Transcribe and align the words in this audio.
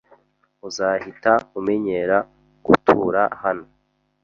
Uzahita 0.67 1.33
umenyera 1.59 2.17
gutura 2.65 3.21
hano.) 3.43 3.65